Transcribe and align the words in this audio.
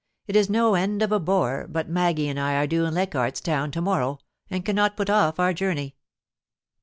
It 0.25 0.35
is 0.35 0.49
no 0.49 0.73
end 0.73 1.03
of 1.03 1.11
a 1.11 1.19
bore, 1.19 1.67
but 1.69 1.87
Maggie 1.87 2.27
and 2.27 2.39
I 2.39 2.55
are 2.55 2.65
due 2.65 2.85
in 2.85 2.93
Leichardt's 2.95 3.39
Town 3.39 3.69
to 3.69 3.81
morrow, 3.81 4.17
and 4.49 4.65
cannot 4.65 4.97
put 4.97 5.11
off 5.11 5.39
our 5.39 5.53
journey. 5.53 5.95